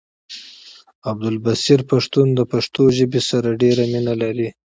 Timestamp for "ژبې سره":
2.97-3.49